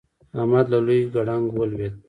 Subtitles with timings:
[0.39, 1.93] احمد له لوی ګړنګ ولوېد.